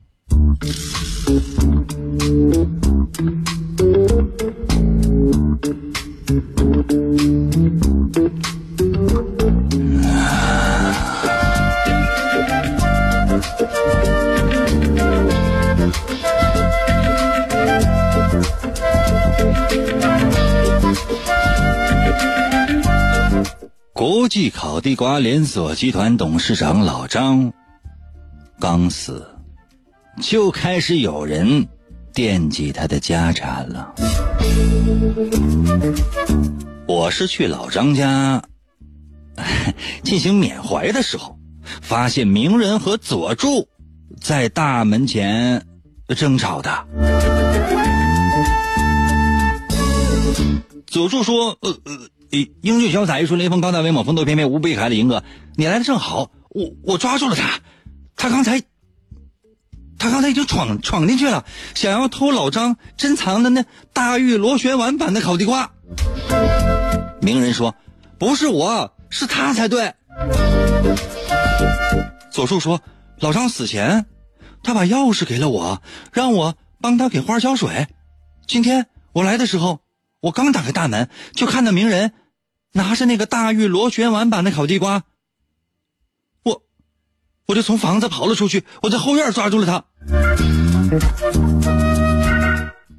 [24.03, 27.53] 国际烤地瓜连锁集团董事长老张
[28.59, 29.25] 刚死，
[30.21, 31.69] 就开始有人
[32.13, 33.95] 惦记他的家产了。
[36.89, 38.43] 我是去老张家
[40.03, 41.39] 进行缅怀的时候，
[41.81, 43.69] 发现名人和佐助
[44.21, 45.65] 在大门前
[46.17, 46.89] 争吵的。
[50.89, 51.99] 佐助说：“呃呃，
[52.33, 55.23] 英俊潇洒，一顺雷锋，高大威猛，风度翩翩，无比可爱的银哥，
[55.55, 57.61] 你来的正好，我我抓住了他，
[58.17, 58.63] 他刚才，
[59.99, 65.71] 他刚才已经闯闯进去了，想要偷老张珍藏的那大玉螺旋丸版的烤地瓜。”
[67.21, 67.75] 名人说
[68.19, 69.93] ：“不是我，是他才对。”
[72.33, 72.81] 佐助说
[73.21, 74.07] ：“老张死前，
[74.63, 75.83] 他把钥匙给了我，
[76.15, 77.89] 让我帮他给花浇水。
[78.47, 79.81] 今天我来的时候。”
[80.23, 82.13] 我刚打开大门，就看到鸣人
[82.73, 85.05] 拿着那个大玉螺旋丸版的烤地瓜，
[86.43, 86.63] 我
[87.47, 89.85] 我就从房子跑了出去，我在后院抓住了他。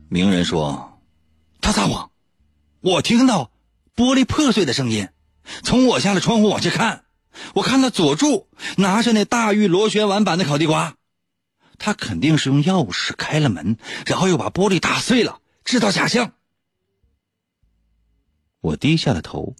[0.09, 0.99] 鸣人说
[1.59, 2.11] ：“他撒谎，
[2.81, 3.51] 我听到
[3.95, 5.09] 玻璃破碎的声音，
[5.63, 7.05] 从我家的窗户往下看，
[7.55, 10.95] 我看到佐助拿着那大玉螺旋丸版的烤地瓜，
[11.79, 16.33] 他肯定是用钥匙开了门，然后又把玻璃打碎了，制造假象。”
[18.61, 19.55] 我低下了头，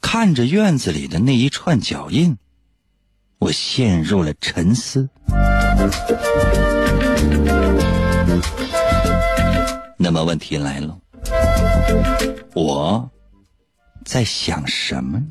[0.00, 2.36] 看着院子里的那一串脚印，
[3.38, 5.08] 我陷入了沉思。
[9.96, 10.98] 那么问题来了，
[12.54, 13.10] 我
[14.04, 15.26] 在想什么呢？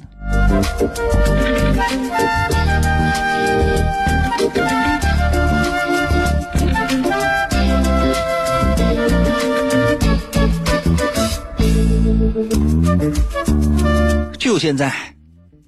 [14.50, 14.92] 就现在，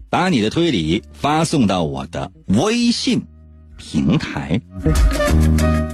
[0.10, 3.22] 把你的推理发送到我的微信
[3.78, 4.60] 平台。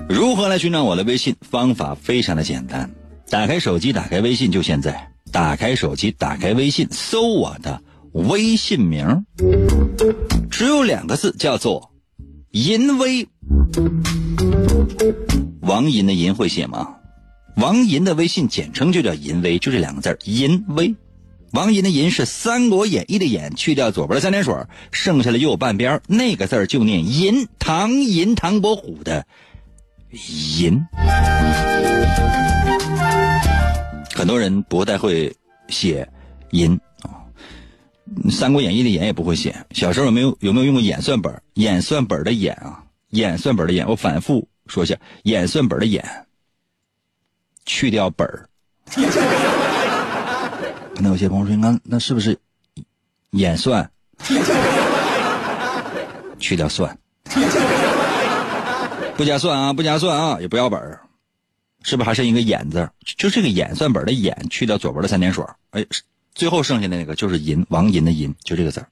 [0.07, 1.35] 如何来寻找我的微信？
[1.41, 2.89] 方法非常的简单，
[3.29, 5.11] 打开手机，打开微信，就现在。
[5.33, 7.81] 打开手机，打开微信，搜我的
[8.13, 9.25] 微信名，
[10.49, 11.91] 只有两个字，叫做
[12.51, 13.27] “淫威”。
[15.59, 16.95] 王银的银会写吗？
[17.57, 20.95] 王银的微信简称就叫“淫威”，就这两个字淫威”。
[21.51, 24.53] 王银的银是《三国演义》的演，去掉左边的三点水，
[24.91, 27.47] 剩下的右半边那个字就念银。
[27.57, 29.25] 唐银，唐伯虎的
[30.59, 30.85] 银。
[34.13, 35.33] 很多人不太会
[35.69, 36.07] 写
[36.51, 37.23] 银啊，
[38.31, 39.55] 《三国演义》的演也不会写。
[39.71, 41.33] 小时候有没有有没有用过演算本？
[41.53, 46.03] 演算本的演啊，演算本的演，我反复说一下，演算本的演，
[47.65, 48.49] 去掉本儿。
[50.99, 52.37] 那有些朋友说：“那那是不是
[53.31, 53.89] 演算？
[56.39, 56.97] 去掉算，
[59.17, 61.01] 不加算啊，不加算啊，也不要本儿，
[61.81, 62.87] 是不是还剩一个演字？
[63.17, 65.83] 就这个演算本的演，去掉左边的三点水，哎，
[66.35, 68.85] 最后剩下的那个就是银，王银的银，就这个字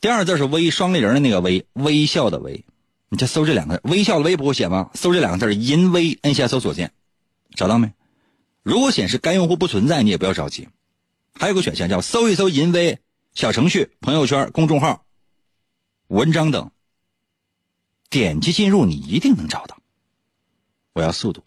[0.00, 2.64] 第二字是微，双立人的那个微，微笑的微。
[3.08, 4.90] 你就搜这两个微笑的微不会写吗？
[4.94, 6.90] 搜这两个字银微，摁下搜索键，
[7.54, 7.92] 找到没？
[8.62, 10.68] 如果显示该用户不存在，你也不要着急，
[11.32, 12.98] 还有个选项叫搜一搜淫威
[13.32, 15.04] 小程序、朋友圈、公众号、
[16.08, 16.70] 文章等，
[18.10, 19.78] 点击进入，你一定能找到。
[20.92, 21.42] 我要速度。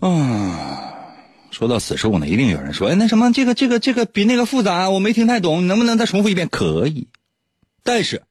[0.00, 1.12] 啊，
[1.50, 7.08] 说到此处呢，一定有人说：“哎，那什么，这个、这个、这个比那个复杂，我没听太懂，能不能再重复一遍？”可以，
[7.82, 8.22] 但是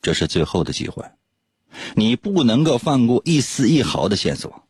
[0.00, 1.04] 这是最后的机会。
[1.94, 4.64] 你不能够放过一丝一毫的线索，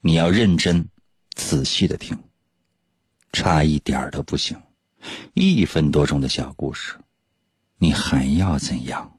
[0.00, 0.88] 你要认真、
[1.34, 2.18] 仔细的听，
[3.32, 4.60] 差一点儿都不行。
[5.34, 6.94] 一分多钟的小故事，
[7.78, 9.13] 你还要怎样？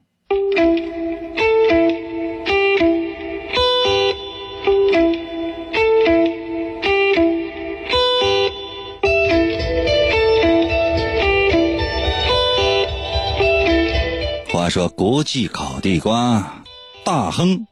[14.66, 16.64] 他说国际烤地瓜
[17.04, 17.68] 大亨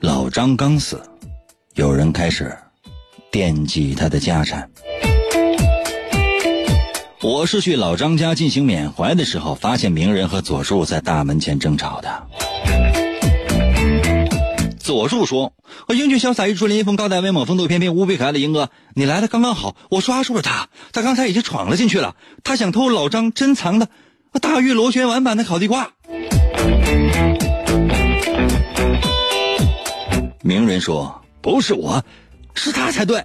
[0.00, 1.02] 老张刚死，
[1.74, 2.56] 有人开始
[3.30, 4.70] 惦记他的家产。
[7.20, 12.26] 我是去老张家进行缅怀的时候，发现名人和佐助在大门前争吵的。
[14.78, 15.52] 佐助说
[15.86, 23.90] ：“我英俊潇洒、玉树临风、高大威猛、风度翩翩、无比可爱的英哥，你来的刚刚好，我抓住了他，他刚才已经闯了进去了，他想偷老张珍藏的
[24.40, 25.90] 大玉螺旋丸版的烤地瓜。”
[30.42, 32.02] 名人说：“不是我，
[32.54, 33.22] 是他才对。”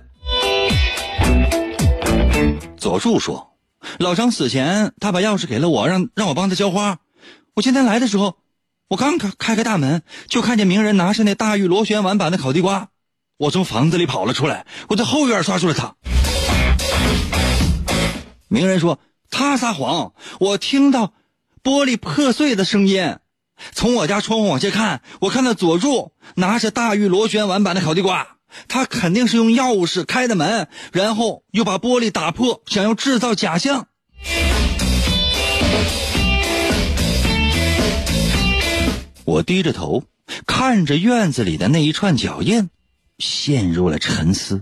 [2.76, 3.54] 佐助说
[4.00, 6.98] ：“老张死前他把钥匙给了我，让让我帮他浇花。
[7.54, 8.36] 我今天来的时候，
[8.90, 12.90] 我刚开开开大门，就看见名人拿着那大玉螺旋丸版的烤地瓜。
[13.38, 15.96] 我从房子里跑了出来，我在后院抓住了他。
[18.50, 19.00] 名人说
[19.32, 21.14] 他撒谎，我听到
[21.64, 23.16] 玻璃破碎的声音。
[23.72, 28.38] 从我家窗户往下看，我看到佐助拿着大玉螺旋丸版的烤地瓜，
[28.68, 33.88] 他肯定是用钥匙开的门，然后又把玻璃打破，想要制造假象。
[39.26, 40.04] 我低着头
[40.46, 42.70] 看着院子里的那一串脚印，
[43.20, 44.62] 陷入了沉思。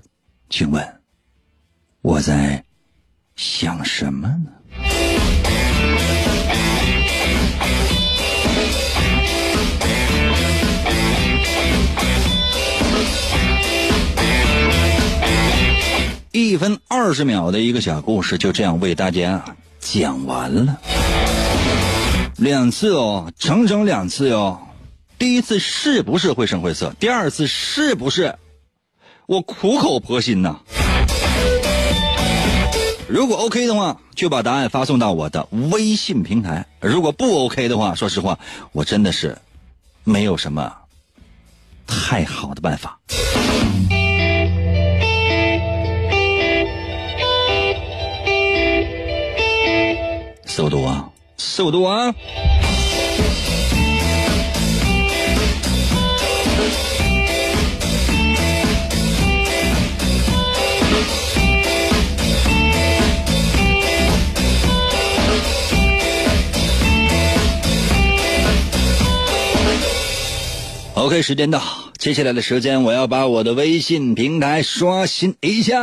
[0.50, 1.02] 请问，
[2.02, 2.64] 我在
[3.36, 4.52] 想什么呢？
[16.34, 19.44] 一分二十秒的一个小故事，就这样为大家
[19.82, 20.80] 讲完了。
[22.38, 24.58] 两次哦，整整两次哟。
[25.20, 26.96] 第一次是不是绘声绘色？
[26.98, 28.36] 第二次是不是
[29.26, 30.60] 我苦口婆心呐？
[33.10, 38.40] 如果 OK 的话，就把答案发送到我的微信平台；如果不 OK 的话，说实话，
[38.72, 39.38] 我真的是
[40.06, 40.74] 没有什么
[41.86, 43.02] 太好的办法。
[50.54, 52.14] 速度啊，速度啊
[70.96, 71.62] ！OK，时间到，
[71.98, 75.80] 接下来的时间我要把我的微信平台刷新一下。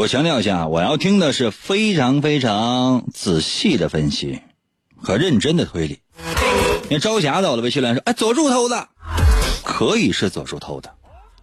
[0.00, 4.40] 我强调一下，我要听的是非常非常仔细的分析
[4.96, 6.00] 和认真的推理。
[6.88, 8.88] 你朝霞到了，微信来说：“哎，佐助偷的，
[9.62, 10.94] 可以是佐助偷的，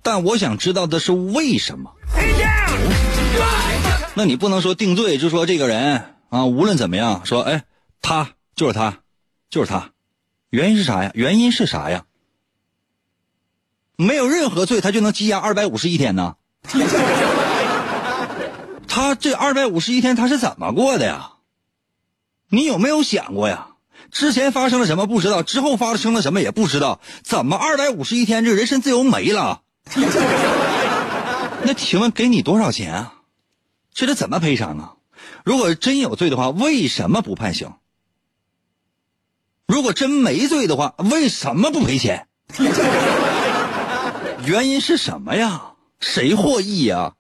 [0.02, 1.92] 但我想知道的是为什么。”
[4.16, 7.62] 那你不能说定罪，就说这个人啊，无论怎么样，说哎，
[8.02, 9.02] 他就是他，
[9.52, 9.92] 就是他，
[10.50, 11.12] 原因是啥呀？
[11.14, 12.06] 原因是啥呀？
[13.98, 16.38] 没有任何罪，他就能羁押二百五十一天呢？
[18.98, 21.34] 他这二百五十一天他是怎么过的呀？
[22.50, 23.68] 你有没有想过呀？
[24.10, 29.62] 之前发生了什么不知道，之后发生了什么也不知道，怎么二百五十一天这人身自由没了？
[31.62, 33.14] 那请问给你多少钱啊？
[33.94, 34.96] 这得怎么赔偿啊？
[35.44, 37.74] 如果真有罪的话，为什么不判刑？
[39.68, 42.26] 如果真没罪的话，为什么不赔钱？
[44.44, 45.74] 原因是什么呀？
[46.00, 47.14] 谁获益呀？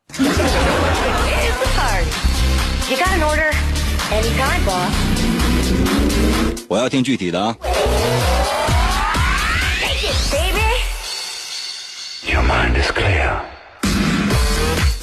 [6.70, 7.54] 我要听具体的啊。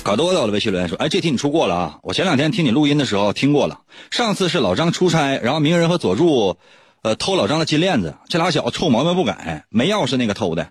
[0.03, 1.99] 搞多到了，微信留言说：“哎，这题你出过了啊！
[2.03, 3.81] 我前两天听你录音的时候听过了。
[4.11, 6.57] 上次是老张出差，然后鸣人和佐助，
[7.03, 8.15] 呃，偷老张的金链子。
[8.31, 10.67] 这俩小子臭毛病不改，没钥匙那个偷的。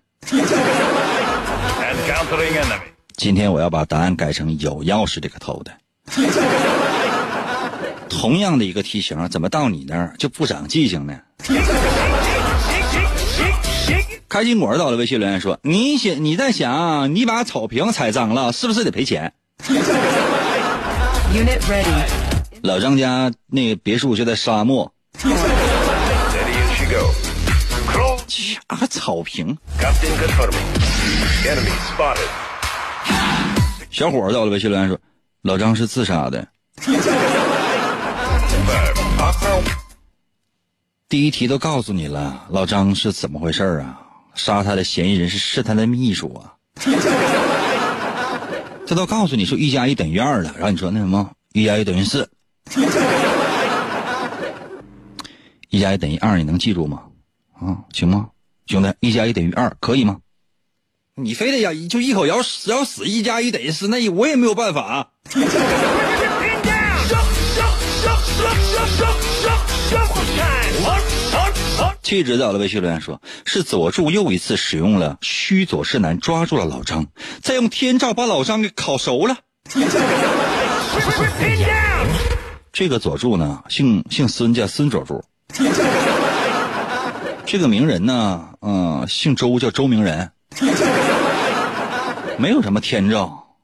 [3.15, 5.71] 今天我要把答案改成有钥匙这个偷的。
[8.13, 11.13] 同样的一个题型，怎么到你那儿就不长记性呢？”
[14.29, 19.31] 开心果到了，微信留言说：“你想你在想，你把草坪踩脏了，是不是得赔钱？”
[22.63, 24.91] 老张家那个别墅就在沙漠。
[28.67, 29.55] 啊，草坪。
[33.91, 34.97] 小伙到了，微信留言说
[35.43, 36.47] ：“老张是自杀的。”
[41.09, 43.99] 第一题都告诉你了，老张是怎么回事啊？
[44.35, 46.55] 杀他的嫌疑人是是他的秘书啊，
[48.87, 52.27] 这都告诉你说一加一等于二了，然后你说那什么一加一等于四，
[55.69, 57.03] 一加一等于二，你能记住吗？
[57.59, 58.29] 啊，行吗，
[58.65, 58.91] 兄弟？
[58.99, 60.17] 一加一等于二，可以吗？
[61.13, 65.11] 你非得要就一口咬死咬死一加一等于四，那我也没有办法。
[72.03, 77.07] 气质在我的微信留言说，是佐助又一次使用了虚左势男抓住了老张，
[77.41, 79.37] 再用天照把老张给烤熟了。
[82.73, 85.23] 这个佐助呢，姓姓孙，叫孙佐助。
[87.45, 90.31] 这个名人呢，嗯，姓周，叫周明人。
[92.37, 93.55] 没有什么天照，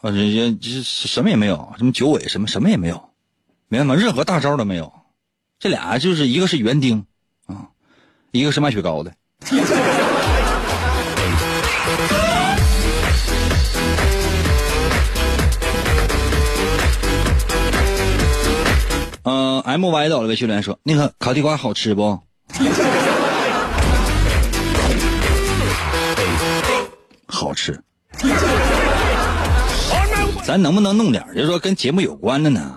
[0.00, 3.10] 啊，人家这什么也没有，什么九尾什么什么也没有，
[3.68, 3.94] 明白吗？
[3.96, 4.92] 任何大招都没有。
[5.58, 7.04] 这俩就是一个是园丁，
[8.34, 9.12] 一个是卖雪糕的。
[19.22, 22.18] 嗯，M Y 到了微信留言说：“那个烤地瓜好吃不？”
[27.28, 27.80] 好吃。
[30.42, 32.74] 咱能不能弄点就是说跟节目有关的呢？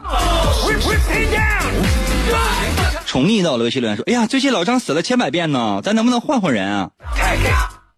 [3.07, 6.91] 宠溺到了微信留言说：“哎呀，最近老张死了千百遍呢，咱能不能换换人啊？”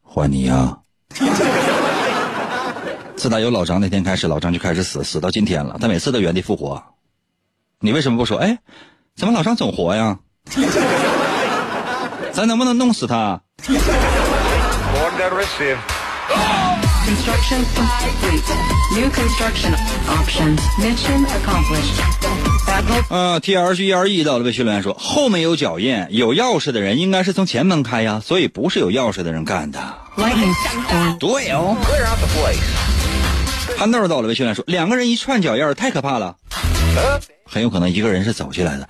[0.03, 0.77] 换你啊！
[3.17, 6.81] 自打有老张那天开始，老张就开始死，死到今天了，他每次都原地复活。
[7.79, 8.37] 你为什么不说？
[8.37, 8.55] 哎，
[9.15, 10.19] 怎么老张总活呀？
[12.31, 13.41] 咱能不能弄死他？
[23.09, 29.79] 嗯，T R G E R E 到了微信留言说，后面有脚印，有钥匙的人应该是从前门开呀，所以不是有钥匙的人干的。
[31.19, 31.75] 对哦。
[33.77, 36.35] 憨豆到了微信留言说，两个人一串脚印太可怕了。
[37.45, 38.87] 很有可能一个人是走进来的，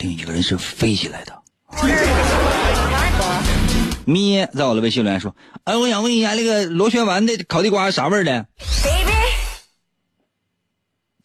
[0.00, 1.32] 另一个人是飞起来的。
[4.08, 5.34] 咩在我的微信留言说
[5.64, 8.46] ：“哎，我想问一下，那个螺旋丸的烤地瓜啥味儿的？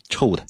[0.09, 0.43] 臭的。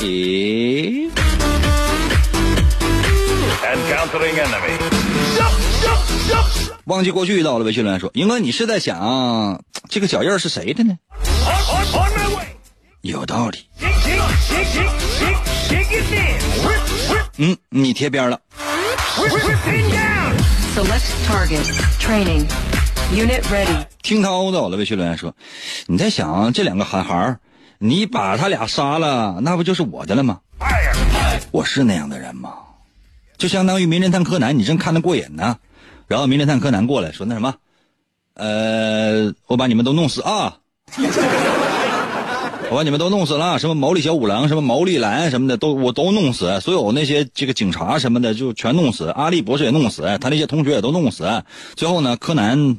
[0.00, 1.08] 咦？
[6.86, 10.98] 忘记过去到了，微信留言说：“英哥，你是在想这个脚印是谁的呢？”
[13.02, 13.58] 有道理。
[17.38, 18.38] 嗯，你贴边了。
[24.02, 25.34] 听涛叨了，微信留言说
[25.86, 27.40] ：“你在想这两个憨孩儿，
[27.78, 30.40] 你把他俩杀了，那不就是我的了吗？
[31.50, 32.54] 我是那样的人吗？”
[33.36, 35.58] 就相当于名侦探柯南，你正看得过瘾呢，
[36.06, 37.54] 然后名侦探柯南过来说：“那什么，
[38.34, 40.58] 呃，我把你们都弄死啊！
[42.72, 51.44] 我把你们都弄死了，什么毛利小五郎，什么毛利兰什么的，都我都弄死，所有那些这个警察什么的就全弄死，阿笠博士也弄死，他那些同学也都弄死。
[51.76, 52.78] 最后呢，柯南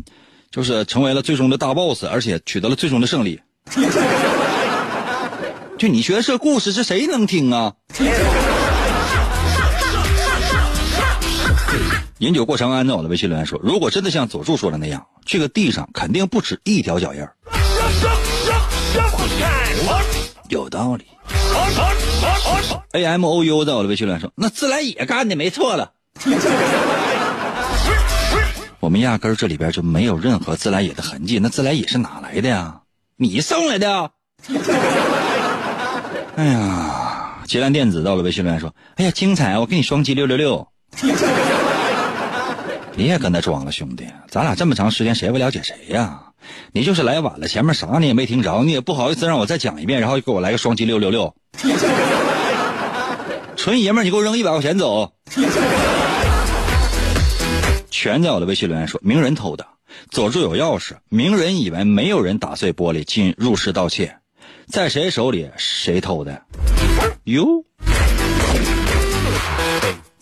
[0.49, 3.39] 就是成为了最终的大 boss，而且取得了最终的胜利。
[5.77, 7.73] 就你觉得这故事是谁能听啊？”
[12.17, 17.21] 饮酒过长安在我的微信留言说：“如果真的像佐助说的那样，这个地上肯定不止一条脚印
[20.53, 21.05] 有道理。
[22.91, 25.93] A M O U 在我的微信留言说：“那自来也干的没错了。
[28.79, 32.81] 我们压根儿这里边就没有任何自来也的痕迹，那自来也是哪来的呀？
[33.17, 34.11] 你送来的？
[36.35, 39.57] 哎呀，捷兰电子到了微信留言说：哎呀，精彩！
[39.57, 40.67] 我给你双击六六六。”
[42.95, 46.21] 你也跟他装了，兄弟，咱俩这么长时间，谁不了解谁呀？
[46.71, 51.33] 你就是来晚了，前面啥你也没听着，你也不好意思让我再讲一遍，然后给我来个双击六六六。
[53.55, 55.13] 纯爷们儿，你给我扔一百块钱走。
[57.89, 59.65] 全在我的微信留言说，名人偷的，
[60.11, 64.17] 佐助有钥匙，名人以为没有人打碎玻璃进入室盗窃，
[64.67, 66.41] 在谁手里谁偷的？
[67.23, 67.63] 哟。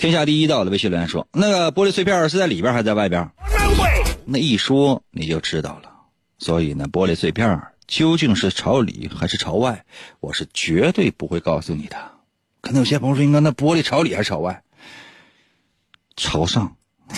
[0.01, 3.29] 天下第一道的微信留言说：“那个玻璃碎片是在里边还是在外边？”
[4.25, 5.91] 那一说你就知道了。
[6.39, 9.85] 所以呢，玻璃碎片究竟是朝里还是朝外，
[10.19, 11.95] 我是绝对不会告诉你的。
[12.61, 14.63] 可能有些朋友说：“应该那玻璃朝里还是朝外？”
[16.17, 16.75] 朝上。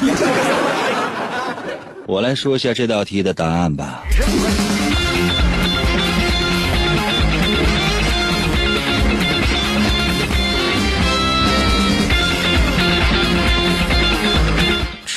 [2.06, 4.04] 我来说一下这道题的答案吧。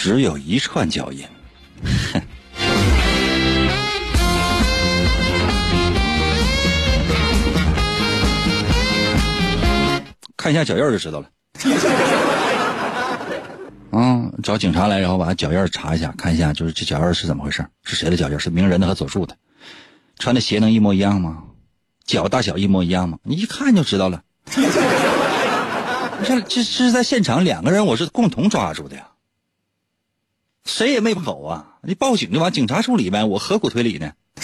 [0.07, 1.26] 只有一串脚印，
[2.12, 2.22] 哼！
[10.36, 11.26] 看一下脚印就知道了。
[13.90, 18.38] 啊， 找警察来，然后把脚印查一下，看一下，就是这脚印是怎么回事，是谁的脚印？
[18.38, 19.34] 是鸣人的和佐助的？
[20.20, 21.42] 穿的鞋能一模一样吗？
[22.04, 23.18] 脚大小一模一样吗？
[23.24, 24.22] 你一看就知道了。
[26.24, 29.09] 这这是在现场两个人，我是共同抓住的呀，
[30.66, 31.78] 谁也没跑啊！
[31.82, 34.12] 你报警就完，警察处理呗，我何苦推理呢？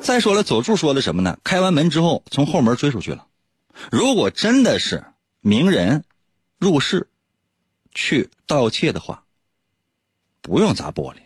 [0.00, 1.38] 再说了，佐助说的什么呢？
[1.42, 3.26] 开完门之后从后门追出去了。
[3.90, 5.04] 如果真的是
[5.40, 6.04] 鸣人
[6.58, 7.08] 入室
[7.92, 9.24] 去盗窃的话，
[10.42, 11.16] 不用砸玻璃。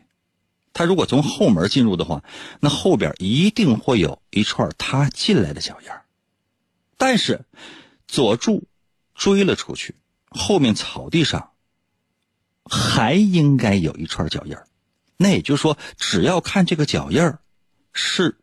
[0.73, 2.23] 他如果从后门进入的话，
[2.61, 5.89] 那后边一定会有一串他进来的脚印
[6.97, 7.45] 但是
[8.07, 8.65] 佐助
[9.15, 9.97] 追了出去，
[10.31, 11.51] 后面草地上
[12.65, 14.57] 还应该有一串脚印
[15.17, 17.33] 那也就是说，只要看这个脚印
[17.93, 18.39] 是。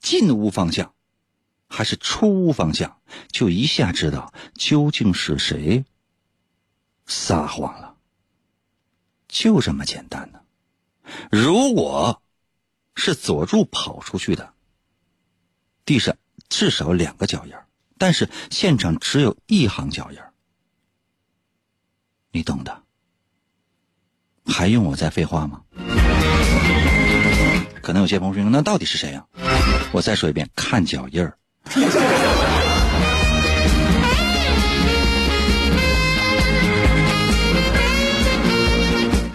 [0.00, 0.94] 进屋方向，
[1.68, 5.84] 还是出屋方向，就一下知道究竟是谁
[7.04, 7.98] 撒谎了。
[9.28, 10.40] 就这么简单呢。
[11.30, 12.22] 如果
[12.96, 14.54] 是佐助跑出去的，
[15.84, 16.16] 地上
[16.48, 17.52] 至少两个脚印
[17.98, 20.18] 但是现场只有一行脚印
[22.32, 22.82] 你懂的。
[24.46, 25.60] 还用我再废话吗？
[27.82, 29.24] 可能有些朋友说：“那到底是谁呀？”
[29.92, 31.36] 我再说一遍，看脚印儿。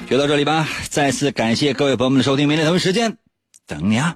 [0.07, 3.17] 就到这里吧，再次感谢各位朋友们的收听，明天同一时间
[3.67, 4.15] 等你啊。